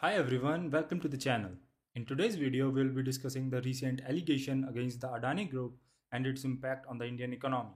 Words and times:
Hi 0.00 0.14
everyone, 0.14 0.70
welcome 0.70 1.00
to 1.00 1.08
the 1.08 1.16
channel. 1.16 1.50
In 1.96 2.06
today's 2.06 2.36
video, 2.36 2.70
we'll 2.70 2.94
be 2.94 3.02
discussing 3.02 3.50
the 3.50 3.60
recent 3.62 4.00
allegation 4.08 4.64
against 4.70 5.00
the 5.00 5.08
Adani 5.08 5.50
Group 5.50 5.74
and 6.12 6.24
its 6.24 6.44
impact 6.44 6.86
on 6.88 6.98
the 6.98 7.04
Indian 7.04 7.32
economy. 7.32 7.74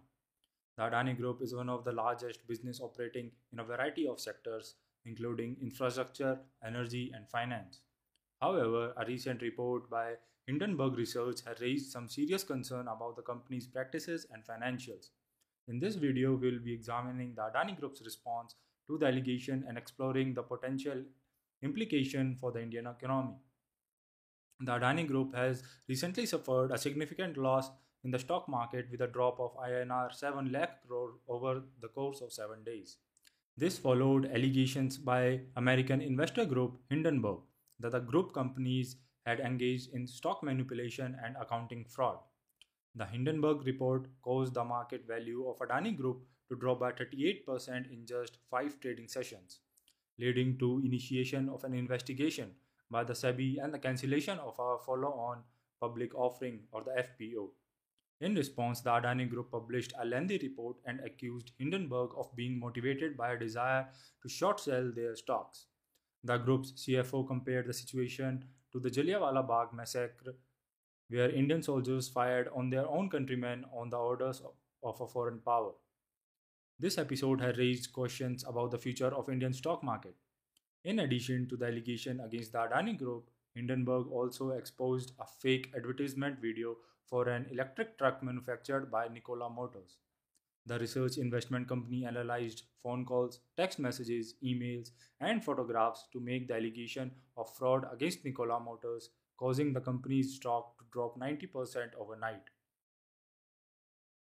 The 0.77 0.85
Adani 0.85 1.17
Group 1.17 1.43
is 1.43 1.53
one 1.53 1.69
of 1.69 1.83
the 1.83 1.91
largest 1.91 2.47
business 2.47 2.81
operating 2.81 3.33
in 3.53 3.59
a 3.59 3.65
variety 3.65 4.07
of 4.07 4.21
sectors, 4.21 4.77
including 5.05 5.57
infrastructure, 5.61 6.39
energy, 6.65 7.11
and 7.13 7.29
finance. 7.29 7.81
However, 8.41 8.93
a 8.97 9.05
recent 9.05 9.43
report 9.43 9.91
by 9.91 10.13
Hindenburg 10.47 10.97
Research 10.97 11.41
has 11.45 11.61
raised 11.61 11.91
some 11.91 12.09
serious 12.09 12.45
concern 12.45 12.87
about 12.87 13.17
the 13.17 13.23
company's 13.23 13.67
practices 13.67 14.29
and 14.33 14.45
financials. 14.45 15.09
In 15.67 15.81
this 15.81 15.97
video, 15.97 16.37
we'll 16.37 16.61
be 16.61 16.73
examining 16.73 17.35
the 17.35 17.43
Adani 17.43 17.77
Group's 17.77 18.05
response 18.05 18.55
to 18.87 18.97
the 18.97 19.07
allegation 19.07 19.65
and 19.67 19.77
exploring 19.77 20.35
the 20.35 20.43
potential 20.45 21.03
implication 21.63 22.37
for 22.41 22.53
the 22.53 22.63
Indian 22.63 22.87
economy. 22.87 23.37
The 24.61 24.73
Adani 24.73 25.07
Group 25.07 25.35
has 25.35 25.63
recently 25.89 26.27
suffered 26.27 26.71
a 26.71 26.79
significant 26.79 27.37
loss 27.37 27.71
in 28.05 28.11
the 28.11 28.19
stock 28.19 28.49
market 28.49 28.87
with 28.91 29.01
a 29.01 29.07
drop 29.07 29.39
of 29.41 29.57
INR 29.57 30.13
7 30.13 30.53
lakh 30.53 30.87
crore 30.87 31.15
over 31.29 31.63
the 31.81 31.89
course 31.89 32.21
of 32.21 32.33
7 32.33 32.63
days. 32.65 32.99
This 33.57 33.79
followed 33.79 34.27
allegations 34.27 34.99
by 34.99 35.41
American 35.57 36.01
investor 36.01 36.45
group 36.45 36.81
Hindenburg 36.91 37.41
that 37.81 37.93
the 37.93 38.01
group 38.01 38.33
companies 38.33 38.97
had 39.27 39.41
engaged 39.41 39.95
in 39.95 40.07
stock 40.07 40.43
manipulation 40.43 41.17
and 41.25 41.37
accounting 41.41 41.85
fraud. 41.85 42.19
The 42.95 43.07
Hindenburg 43.07 43.67
report 43.67 44.07
caused 44.23 44.55
the 44.55 44.65
market 44.65 45.07
value 45.07 45.49
of 45.49 45.59
Adani 45.59 45.97
Group 45.97 46.23
to 46.49 46.57
drop 46.57 46.81
by 46.81 46.93
38% 46.93 47.91
in 47.93 48.05
just 48.07 48.39
5 48.51 48.81
trading 48.81 49.09
sessions 49.09 49.61
leading 50.19 50.59
to 50.59 50.81
initiation 50.85 51.49
of 51.49 51.65
an 51.65 51.75
investigation 51.75 52.51
by 52.91 53.03
the 53.05 53.15
SEBI 53.15 53.63
and 53.63 53.73
the 53.73 53.79
cancellation 53.79 54.39
of 54.39 54.55
a 54.59 54.79
follow-on 54.85 55.43
public 55.81 56.15
offering 56.15 56.61
or 56.71 56.83
the 56.85 57.03
FPO. 57.03 57.49
In 58.21 58.37
response, 58.37 58.81
the 58.81 58.91
Adani 58.91 59.29
Group 59.29 59.51
published 59.51 59.93
a 59.99 60.05
lengthy 60.05 60.39
report 60.39 60.77
and 60.87 61.01
accused 61.01 61.51
Hindenburg 61.59 62.11
of 62.17 62.35
being 62.37 62.61
motivated 62.61 63.17
by 63.17 63.33
a 63.33 63.39
desire 63.39 63.89
to 64.23 64.29
short 64.29 64.61
sell 64.61 64.93
their 64.95 65.17
stocks. 65.17 65.67
The 66.23 66.37
group's 66.37 66.73
CFO 66.73 67.27
compared 67.27 67.67
the 67.67 67.73
situation 67.73 68.45
to 68.71 68.79
the 68.79 68.91
Jallianwala 68.91 69.49
Bagh 69.49 69.73
massacre, 69.73 70.37
where 71.09 71.31
Indian 71.31 71.63
soldiers 71.63 72.09
fired 72.09 72.49
on 72.55 72.71
their 72.71 72.87
own 72.87 73.11
countrymen 73.11 73.65
on 73.77 73.91
the 73.91 73.97
orders 73.97 74.41
of 74.85 75.01
a 75.01 75.07
foreign 75.09 75.41
power. 75.41 75.73
This 76.83 76.99
episode 76.99 77.41
has 77.43 77.59
raised 77.59 77.93
questions 77.93 78.43
about 78.43 78.73
the 78.73 78.79
future 78.79 79.15
of 79.15 79.29
Indian 79.29 79.53
stock 79.53 79.85
market. 79.85 80.17
In 80.83 80.99
addition 80.99 81.49
to 81.49 81.57
the 81.57 81.67
allegation 81.67 82.19
against 82.19 82.51
the 82.51 82.59
Adani 82.59 82.99
Group, 82.99 83.31
Hindenburg 83.55 84.11
also 84.11 84.51
exposed 84.51 85.13
a 85.21 85.25
fake 85.25 85.71
advertisement 85.77 86.41
video 86.41 86.75
for 87.07 87.29
an 87.29 87.47
electric 87.53 87.97
truck 87.99 88.21
manufactured 88.21 88.91
by 88.91 89.07
Nikola 89.07 89.49
Motors. 89.49 89.99
The 90.67 90.81
research 90.81 91.19
investment 91.19 91.69
company 91.69 92.05
analyzed 92.05 92.65
phone 92.83 93.05
calls, 93.05 93.39
text 93.57 93.79
messages, 93.79 94.35
emails, 94.45 94.91
and 95.21 95.45
photographs 95.45 96.09
to 96.13 96.19
make 96.19 96.49
the 96.49 96.55
allegation 96.55 97.13
of 97.37 97.55
fraud 97.55 97.87
against 97.93 98.25
Nikola 98.25 98.59
Motors, 98.59 99.11
causing 99.37 99.73
the 99.73 99.81
company's 99.81 100.35
stock 100.35 100.77
to 100.79 100.85
drop 100.93 101.17
90% 101.17 101.95
overnight. 101.97 102.43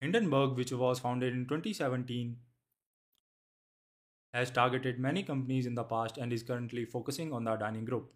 Hindenburg, 0.04 0.54
which 0.58 0.70
was 0.70 0.98
founded 0.98 1.32
in 1.32 1.46
2017, 1.46 2.36
has 4.34 4.50
targeted 4.50 4.98
many 4.98 5.22
companies 5.22 5.64
in 5.64 5.74
the 5.74 5.82
past 5.82 6.18
and 6.18 6.30
is 6.30 6.42
currently 6.42 6.84
focusing 6.84 7.32
on 7.32 7.44
the 7.44 7.52
Adani 7.52 7.82
Group. 7.86 8.12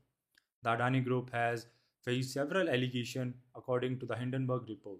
The 0.62 0.70
Adani 0.70 1.02
Group 1.02 1.32
has 1.32 1.64
faced 2.04 2.34
several 2.34 2.68
allegations 2.68 3.36
according 3.56 4.00
to 4.00 4.04
the 4.04 4.16
Hindenburg 4.16 4.68
report. 4.68 4.98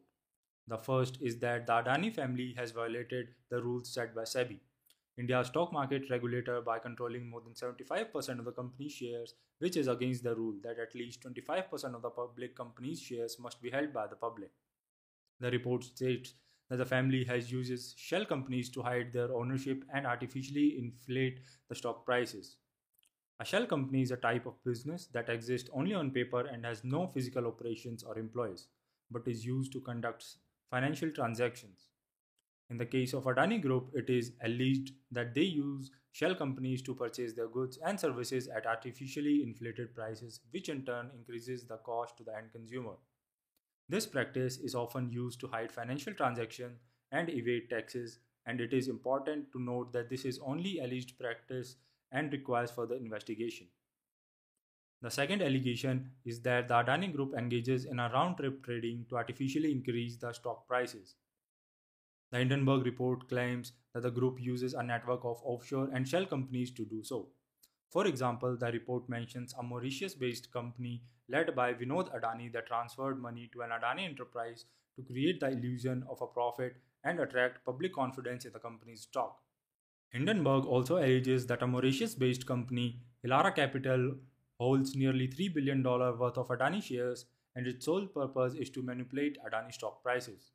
The 0.66 0.78
first 0.78 1.18
is 1.20 1.38
that 1.40 1.66
the 1.66 1.74
Adani 1.74 2.10
family 2.14 2.54
has 2.56 2.70
violated 2.70 3.34
the 3.50 3.62
rules 3.62 3.92
set 3.92 4.14
by 4.14 4.22
SEBI, 4.22 4.58
India's 5.18 5.48
stock 5.48 5.74
market 5.74 6.08
regulator, 6.08 6.62
by 6.62 6.78
controlling 6.78 7.28
more 7.28 7.42
than 7.42 7.52
75% 7.52 8.38
of 8.38 8.46
the 8.46 8.52
company's 8.52 8.92
shares, 8.92 9.34
which 9.58 9.76
is 9.76 9.88
against 9.88 10.22
the 10.22 10.34
rule 10.34 10.54
that 10.62 10.78
at 10.78 10.94
least 10.94 11.22
25% 11.22 11.94
of 11.94 12.00
the 12.00 12.08
public 12.08 12.56
company's 12.56 13.02
shares 13.02 13.38
must 13.38 13.60
be 13.60 13.68
held 13.68 13.92
by 13.92 14.06
the 14.06 14.16
public. 14.16 14.52
The 15.38 15.50
report 15.50 15.84
states 15.84 16.32
that 16.70 16.76
the 16.76 16.84
family 16.84 17.24
has 17.24 17.50
uses 17.50 17.94
shell 17.96 18.24
companies 18.24 18.68
to 18.70 18.82
hide 18.82 19.12
their 19.12 19.34
ownership 19.34 19.84
and 19.92 20.06
artificially 20.06 20.76
inflate 20.78 21.40
the 21.68 21.74
stock 21.74 22.04
prices. 22.04 22.56
A 23.40 23.44
shell 23.44 23.66
company 23.66 24.02
is 24.02 24.10
a 24.10 24.16
type 24.16 24.46
of 24.46 24.62
business 24.64 25.06
that 25.12 25.28
exists 25.28 25.70
only 25.72 25.94
on 25.94 26.10
paper 26.10 26.40
and 26.40 26.64
has 26.64 26.82
no 26.84 27.06
physical 27.06 27.46
operations 27.46 28.02
or 28.02 28.18
employees, 28.18 28.66
but 29.10 29.28
is 29.28 29.46
used 29.46 29.72
to 29.72 29.80
conduct 29.80 30.24
financial 30.70 31.10
transactions. 31.10 31.88
In 32.70 32.76
the 32.76 32.84
case 32.84 33.14
of 33.14 33.24
Adani 33.24 33.62
Group, 33.62 33.90
it 33.94 34.10
is 34.10 34.32
alleged 34.42 34.92
that 35.10 35.34
they 35.34 35.42
use 35.42 35.90
shell 36.12 36.34
companies 36.34 36.82
to 36.82 36.94
purchase 36.94 37.32
their 37.32 37.48
goods 37.48 37.78
and 37.86 37.98
services 37.98 38.48
at 38.48 38.66
artificially 38.66 39.42
inflated 39.42 39.94
prices, 39.94 40.40
which 40.50 40.68
in 40.68 40.84
turn 40.84 41.10
increases 41.16 41.64
the 41.64 41.78
cost 41.78 42.18
to 42.18 42.24
the 42.24 42.36
end 42.36 42.52
consumer. 42.52 42.96
This 43.88 44.06
practice 44.06 44.58
is 44.58 44.74
often 44.74 45.10
used 45.10 45.40
to 45.40 45.48
hide 45.48 45.72
financial 45.72 46.12
transactions 46.12 46.78
and 47.10 47.30
evade 47.30 47.70
taxes, 47.70 48.18
and 48.44 48.60
it 48.60 48.74
is 48.74 48.88
important 48.88 49.50
to 49.52 49.60
note 49.60 49.92
that 49.94 50.10
this 50.10 50.24
is 50.24 50.38
only 50.40 50.78
alleged 50.80 51.18
practice 51.18 51.76
and 52.12 52.32
requires 52.32 52.70
further 52.70 52.96
investigation. 52.96 53.66
The 55.00 55.10
second 55.10 55.42
allegation 55.42 56.10
is 56.24 56.42
that 56.42 56.68
the 56.68 56.74
Adani 56.74 57.14
Group 57.14 57.34
engages 57.34 57.84
in 57.84 57.98
a 57.98 58.10
round 58.12 58.36
trip 58.36 58.64
trading 58.64 59.06
to 59.08 59.16
artificially 59.16 59.70
increase 59.70 60.16
the 60.16 60.32
stock 60.32 60.66
prices. 60.66 61.14
The 62.30 62.38
Hindenburg 62.38 62.84
report 62.84 63.28
claims 63.28 63.72
that 63.94 64.02
the 64.02 64.10
group 64.10 64.38
uses 64.40 64.74
a 64.74 64.82
network 64.82 65.24
of 65.24 65.40
offshore 65.44 65.88
and 65.94 66.06
shell 66.06 66.26
companies 66.26 66.72
to 66.72 66.84
do 66.84 67.02
so. 67.02 67.28
For 67.90 68.06
example, 68.06 68.56
the 68.56 68.70
report 68.70 69.08
mentions 69.08 69.54
a 69.58 69.62
Mauritius 69.62 70.14
based 70.14 70.52
company 70.52 71.02
led 71.28 71.54
by 71.54 71.72
Vinod 71.72 72.14
Adani 72.14 72.52
that 72.52 72.66
transferred 72.66 73.20
money 73.20 73.50
to 73.52 73.62
an 73.62 73.70
Adani 73.70 74.04
enterprise 74.04 74.66
to 74.96 75.02
create 75.02 75.40
the 75.40 75.48
illusion 75.48 76.04
of 76.10 76.20
a 76.20 76.26
profit 76.26 76.76
and 77.04 77.20
attract 77.20 77.64
public 77.64 77.94
confidence 77.94 78.44
in 78.44 78.52
the 78.52 78.58
company's 78.58 79.02
stock. 79.02 79.38
Hindenburg 80.10 80.66
also 80.66 80.96
alleges 80.96 81.46
that 81.46 81.62
a 81.62 81.66
Mauritius 81.66 82.14
based 82.14 82.46
company, 82.46 83.00
Elara 83.26 83.54
Capital, 83.54 84.14
holds 84.58 84.96
nearly 84.96 85.28
$3 85.28 85.54
billion 85.54 85.82
worth 85.82 86.36
of 86.36 86.48
Adani 86.48 86.82
shares 86.82 87.26
and 87.54 87.66
its 87.66 87.84
sole 87.84 88.06
purpose 88.06 88.54
is 88.54 88.70
to 88.70 88.82
manipulate 88.82 89.38
Adani 89.46 89.72
stock 89.72 90.02
prices. 90.02 90.52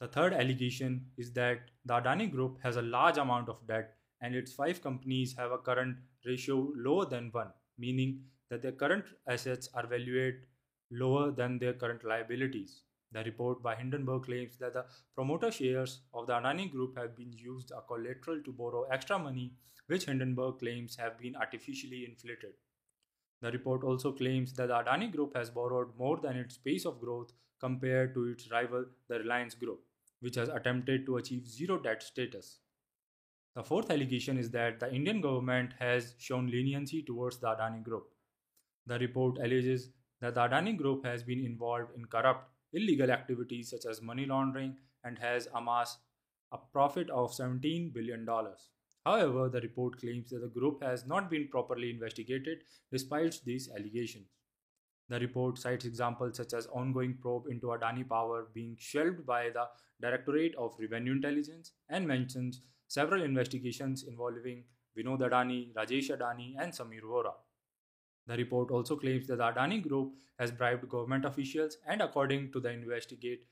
The 0.00 0.08
third 0.08 0.34
allegation 0.34 1.06
is 1.16 1.32
that 1.32 1.70
the 1.84 1.94
Adani 1.94 2.30
Group 2.30 2.58
has 2.62 2.76
a 2.76 2.82
large 2.82 3.16
amount 3.18 3.48
of 3.48 3.66
debt 3.66 3.95
and 4.20 4.34
its 4.34 4.52
five 4.52 4.82
companies 4.82 5.34
have 5.36 5.52
a 5.52 5.58
current 5.58 5.96
ratio 6.24 6.72
lower 6.76 7.06
than 7.06 7.30
1, 7.32 7.48
meaning 7.78 8.20
that 8.50 8.62
their 8.62 8.72
current 8.72 9.04
assets 9.28 9.68
are 9.74 9.86
valued 9.86 10.34
lower 10.90 11.30
than 11.30 11.58
their 11.58 11.72
current 11.72 12.04
liabilities. 12.04 12.82
The 13.12 13.24
report 13.24 13.62
by 13.62 13.76
Hindenburg 13.76 14.24
claims 14.24 14.56
that 14.58 14.74
the 14.74 14.84
promoter 15.14 15.50
shares 15.50 16.00
of 16.12 16.26
the 16.26 16.34
Adani 16.34 16.70
Group 16.70 16.98
have 16.98 17.16
been 17.16 17.32
used 17.32 17.72
as 17.72 17.82
collateral 17.88 18.42
to 18.42 18.52
borrow 18.52 18.84
extra 18.90 19.18
money, 19.18 19.54
which 19.86 20.06
Hindenburg 20.06 20.58
claims 20.58 20.96
have 20.96 21.18
been 21.18 21.36
artificially 21.36 22.04
inflated. 22.04 22.54
The 23.42 23.52
report 23.52 23.84
also 23.84 24.12
claims 24.12 24.52
that 24.54 24.68
the 24.68 24.74
Adani 24.74 25.12
Group 25.12 25.36
has 25.36 25.50
borrowed 25.50 25.96
more 25.98 26.18
than 26.18 26.36
its 26.36 26.56
pace 26.56 26.84
of 26.84 27.00
growth 27.00 27.32
compared 27.60 28.14
to 28.14 28.28
its 28.28 28.50
rival, 28.50 28.84
the 29.08 29.18
Reliance 29.18 29.54
Group, 29.54 29.80
which 30.20 30.34
has 30.36 30.48
attempted 30.48 31.06
to 31.06 31.16
achieve 31.16 31.46
zero 31.46 31.78
debt 31.78 32.02
status. 32.02 32.58
The 33.56 33.64
fourth 33.64 33.90
allegation 33.90 34.36
is 34.36 34.50
that 34.50 34.80
the 34.80 34.92
Indian 34.94 35.22
government 35.22 35.72
has 35.78 36.14
shown 36.18 36.50
leniency 36.50 37.02
towards 37.02 37.38
the 37.38 37.46
Adani 37.46 37.82
Group. 37.82 38.04
The 38.84 38.98
report 38.98 39.38
alleges 39.38 39.88
that 40.20 40.34
the 40.34 40.42
Adani 40.42 40.76
Group 40.76 41.06
has 41.06 41.22
been 41.22 41.42
involved 41.42 41.96
in 41.96 42.04
corrupt, 42.04 42.50
illegal 42.74 43.10
activities 43.10 43.70
such 43.70 43.86
as 43.90 44.02
money 44.02 44.26
laundering 44.26 44.76
and 45.04 45.18
has 45.18 45.48
amassed 45.54 45.96
a 46.52 46.58
profit 46.58 47.08
of 47.08 47.32
$17 47.32 47.94
billion. 47.94 48.28
However, 49.06 49.48
the 49.48 49.62
report 49.62 49.98
claims 50.00 50.28
that 50.30 50.42
the 50.42 50.60
group 50.60 50.82
has 50.82 51.06
not 51.06 51.30
been 51.30 51.48
properly 51.48 51.88
investigated 51.88 52.58
despite 52.92 53.40
these 53.46 53.70
allegations. 53.70 54.26
The 55.08 55.18
report 55.18 55.56
cites 55.56 55.86
examples 55.86 56.36
such 56.36 56.52
as 56.52 56.66
ongoing 56.66 57.16
probe 57.22 57.46
into 57.46 57.68
Adani 57.68 58.06
Power 58.06 58.48
being 58.52 58.76
shelved 58.78 59.24
by 59.24 59.48
the 59.48 59.66
Directorate 60.02 60.54
of 60.56 60.74
Revenue 60.78 61.12
Intelligence 61.12 61.72
and 61.88 62.06
mentions 62.06 62.60
several 62.88 63.22
investigations 63.22 64.04
involving 64.04 64.64
Vinod 64.96 65.20
Adani, 65.20 65.72
Rajesh 65.74 66.10
Adani, 66.10 66.54
and 66.58 66.72
Samir 66.72 67.02
Vora. 67.02 67.32
The 68.26 68.36
report 68.36 68.70
also 68.70 68.96
claims 68.96 69.26
that 69.28 69.38
the 69.38 69.44
Adani 69.44 69.82
Group 69.86 70.14
has 70.38 70.50
bribed 70.50 70.88
government 70.88 71.24
officials 71.24 71.76
and 71.86 72.02
according 72.02 72.52
to 72.52 72.60
the 72.60 72.70
investigate 72.70 73.46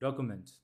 documents. 0.00 0.58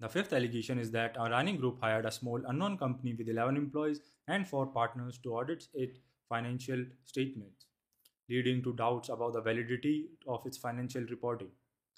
The 0.00 0.08
fifth 0.08 0.32
allegation 0.32 0.78
is 0.78 0.90
that 0.90 1.16
Adani 1.16 1.58
Group 1.58 1.80
hired 1.80 2.04
a 2.04 2.10
small 2.10 2.42
unknown 2.46 2.78
company 2.78 3.14
with 3.14 3.28
11 3.28 3.56
employees 3.56 4.00
and 4.28 4.46
4 4.46 4.66
partners 4.66 5.18
to 5.22 5.34
audit 5.34 5.66
its 5.72 5.98
financial 6.28 6.84
statements, 7.04 7.66
leading 8.28 8.62
to 8.62 8.72
doubts 8.72 9.08
about 9.08 9.34
the 9.34 9.40
validity 9.40 10.10
of 10.26 10.44
its 10.46 10.58
financial 10.58 11.02
reporting. 11.02 11.50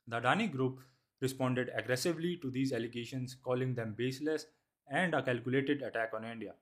The 0.08 0.20
Adani 0.20 0.50
Group 0.50 0.80
responded 1.20 1.70
aggressively 1.74 2.36
to 2.42 2.50
these 2.50 2.72
allegations, 2.72 3.34
calling 3.34 3.74
them 3.74 3.94
baseless 3.96 4.46
and 4.88 5.14
a 5.14 5.22
calculated 5.22 5.82
attack 5.82 6.12
on 6.14 6.24
India. 6.24 6.54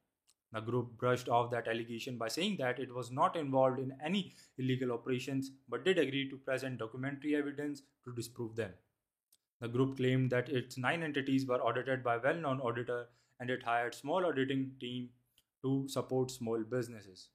The 0.53 0.61
group 0.61 0.97
brushed 0.99 1.29
off 1.29 1.50
that 1.50 1.67
allegation 1.67 2.17
by 2.17 2.29
saying 2.29 2.59
that 2.59 2.79
it 2.79 2.94
was 2.94 3.11
not 3.11 3.35
involved 3.37 3.81
in 3.81 3.97
any 4.05 4.35
illegal 4.56 4.93
operations 4.93 5.50
but 5.69 5.85
did 5.85 5.99
agree 5.99 6.31
to 6.31 6.37
present 6.37 6.79
documentary 6.79 7.35
evidence 7.35 7.82
to 8.05 8.15
disprove 8.15 8.55
them. 8.55 8.73
The 9.61 9.69
group 9.69 9.97
claimed 9.97 10.31
that 10.31 10.49
its 10.49 10.79
nine 10.79 11.03
entities 11.03 11.47
were 11.47 11.61
audited 11.61 12.05
by 12.05 12.19
well-known 12.19 12.61
auditor 12.61 13.06
and 13.41 13.50
it 13.50 13.62
hired 13.62 13.94
small 13.94 14.25
auditing 14.27 14.73
team 14.81 15.09
to 15.62 15.88
support 15.88 16.31
small 16.31 16.62
businesses. 16.62 17.31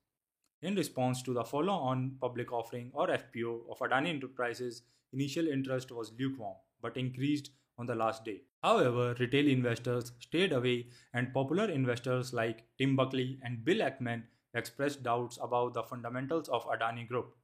In 0.62 0.76
response 0.76 1.22
to 1.24 1.34
the 1.34 1.44
follow-on 1.44 2.18
public 2.22 2.54
offering 2.54 2.92
or 2.94 3.08
FPO 3.08 3.70
of 3.70 3.80
Adani 3.80 4.10
Enterprises, 4.10 4.84
initial 5.12 5.48
interest 5.48 5.92
was 5.92 6.14
lukewarm 6.18 6.56
but 6.82 6.98
increased 6.98 7.52
on 7.80 7.88
the 7.88 7.96
last 7.96 8.26
day. 8.26 8.42
However, 8.62 9.16
retail 9.20 9.48
investors 9.48 10.12
stayed 10.20 10.52
away, 10.52 10.88
and 11.14 11.34
popular 11.34 11.66
investors 11.66 12.34
like 12.34 12.66
Tim 12.78 12.96
Buckley 12.96 13.40
and 13.42 13.64
Bill 13.66 13.80
Ackman 13.80 14.24
expressed 14.54 15.02
doubts 15.02 15.40
about 15.42 15.74
the 15.74 15.84
fundamentals 15.84 16.50
of 16.50 16.66
Adani 16.66 17.08
Group. 17.08 17.36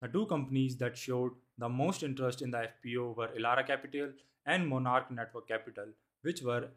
The 0.00 0.08
two 0.08 0.26
companies 0.26 0.76
that 0.78 0.96
showed 0.96 1.32
the 1.58 1.68
most 1.68 2.02
interest 2.02 2.42
in 2.42 2.50
the 2.50 2.68
FPO 2.68 3.16
were 3.16 3.28
Elara 3.28 3.66
Capital 3.66 4.12
and 4.46 4.66
Monarch 4.66 5.10
Network 5.10 5.48
Capital, 5.48 5.86
which 6.22 6.42
were 6.42 6.68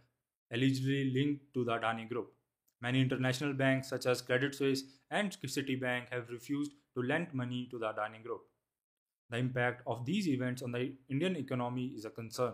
allegedly 0.51 1.11
linked 1.11 1.53
to 1.53 1.63
the 1.63 1.71
Adani 1.71 2.09
Group. 2.09 2.33
Many 2.81 3.01
international 3.01 3.53
banks 3.53 3.89
such 3.89 4.05
as 4.05 4.21
Credit 4.21 4.55
Suisse 4.55 4.83
and 5.11 5.31
Citibank 5.31 6.09
have 6.11 6.29
refused 6.29 6.71
to 6.95 7.03
lend 7.03 7.33
money 7.33 7.67
to 7.71 7.77
the 7.77 7.87
Adani 7.87 8.23
Group. 8.23 8.41
The 9.29 9.37
impact 9.37 9.83
of 9.85 10.05
these 10.05 10.27
events 10.27 10.61
on 10.61 10.71
the 10.71 10.93
Indian 11.09 11.35
economy 11.35 11.87
is 11.87 12.05
a 12.05 12.09
concern. 12.09 12.53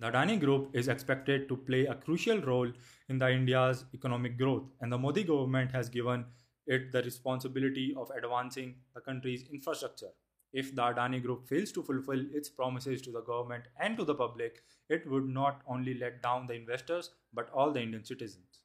The 0.00 0.10
Adani 0.10 0.40
Group 0.40 0.70
is 0.72 0.88
expected 0.88 1.46
to 1.50 1.58
play 1.58 1.84
a 1.84 1.94
crucial 1.94 2.40
role 2.40 2.72
in 3.10 3.18
the 3.18 3.30
India's 3.30 3.84
economic 3.92 4.38
growth, 4.38 4.62
and 4.80 4.90
the 4.90 4.96
Modi 4.96 5.24
government 5.24 5.72
has 5.72 5.90
given 5.90 6.24
it 6.66 6.90
the 6.90 7.02
responsibility 7.02 7.94
of 7.98 8.10
advancing 8.16 8.76
the 8.94 9.02
country's 9.02 9.44
infrastructure. 9.52 10.08
If 10.54 10.74
the 10.74 10.80
Adani 10.80 11.22
Group 11.22 11.46
fails 11.46 11.70
to 11.72 11.82
fulfill 11.82 12.24
its 12.32 12.48
promises 12.48 13.02
to 13.02 13.12
the 13.12 13.20
government 13.20 13.64
and 13.78 13.98
to 13.98 14.06
the 14.06 14.14
public, 14.14 14.62
it 14.88 15.06
would 15.06 15.28
not 15.28 15.60
only 15.66 15.92
let 15.92 16.22
down 16.22 16.46
the 16.46 16.54
investors 16.54 17.10
but 17.34 17.50
all 17.52 17.70
the 17.70 17.82
Indian 17.82 18.02
citizens. 18.02 18.62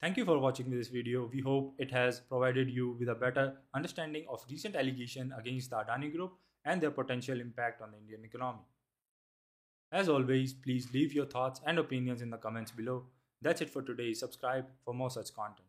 Thank 0.00 0.16
you 0.16 0.24
for 0.24 0.38
watching 0.38 0.70
this 0.70 0.88
video. 0.88 1.28
We 1.30 1.42
hope 1.42 1.74
it 1.78 1.90
has 1.90 2.20
provided 2.20 2.70
you 2.70 2.96
with 2.98 3.10
a 3.10 3.14
better 3.14 3.58
understanding 3.74 4.24
of 4.30 4.42
recent 4.50 4.74
allegations 4.74 5.34
against 5.38 5.68
the 5.68 5.76
Adani 5.76 6.10
Group 6.10 6.32
and 6.64 6.80
their 6.80 6.92
potential 6.92 7.38
impact 7.42 7.82
on 7.82 7.90
the 7.90 7.98
Indian 7.98 8.24
economy. 8.24 8.64
As 9.94 10.08
always, 10.08 10.52
please 10.52 10.92
leave 10.92 11.12
your 11.12 11.24
thoughts 11.24 11.60
and 11.64 11.78
opinions 11.78 12.20
in 12.20 12.28
the 12.28 12.36
comments 12.36 12.72
below. 12.72 13.04
That's 13.40 13.60
it 13.60 13.70
for 13.70 13.80
today. 13.80 14.12
Subscribe 14.12 14.66
for 14.84 14.92
more 14.92 15.08
such 15.08 15.32
content. 15.32 15.68